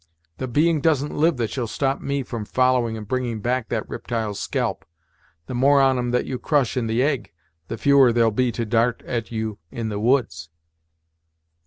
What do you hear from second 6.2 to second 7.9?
you crush in the egg, the